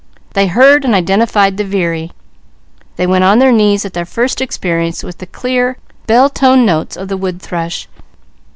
[0.33, 2.11] They heard and identified the veery.
[2.95, 5.77] They went on their knees at their first experience with the clear,
[6.07, 7.87] bell toned notes of the wood thrush.